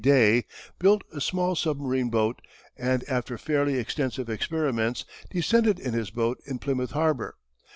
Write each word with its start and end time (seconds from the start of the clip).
Day, 0.03 0.45
built 0.79 1.03
a 1.13 1.21
small 1.21 1.53
submarine 1.53 2.09
boat, 2.09 2.41
and 2.75 3.03
after 3.07 3.37
fairly 3.37 3.75
extensive 3.77 4.31
experiments, 4.31 5.05
descended 5.29 5.77
in 5.79 5.93
his 5.93 6.09
boat 6.09 6.39
in 6.47 6.57
Plymouth 6.57 6.93
harbour. 6.93 7.37